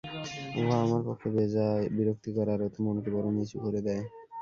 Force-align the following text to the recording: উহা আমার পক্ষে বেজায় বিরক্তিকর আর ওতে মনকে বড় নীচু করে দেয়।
উহা 0.59 0.75
আমার 0.85 1.01
পক্ষে 1.07 1.27
বেজায় 1.35 1.83
বিরক্তিকর 1.95 2.47
আর 2.53 2.61
ওতে 2.67 2.79
মনকে 2.85 3.09
বড় 3.15 3.27
নীচু 3.37 3.57
করে 3.63 3.79
দেয়। 3.87 4.03